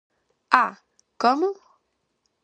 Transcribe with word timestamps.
¡Ah!, 0.61 0.75
¿como? 1.21 1.49